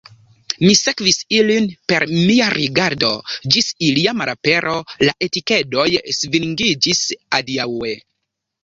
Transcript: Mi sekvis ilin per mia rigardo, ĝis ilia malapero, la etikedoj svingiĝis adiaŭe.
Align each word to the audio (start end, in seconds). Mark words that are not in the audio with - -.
Mi 0.61 0.69
sekvis 0.77 1.19
ilin 1.39 1.67
per 1.93 2.05
mia 2.13 2.47
rigardo, 2.55 3.11
ĝis 3.57 3.69
ilia 3.91 4.17
malapero, 4.23 4.77
la 5.07 5.17
etikedoj 5.29 5.89
svingiĝis 6.23 7.09
adiaŭe. 7.43 7.97